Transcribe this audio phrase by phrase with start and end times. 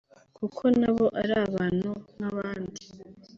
[0.37, 2.81] kuko nabo ari abantu nk’abandi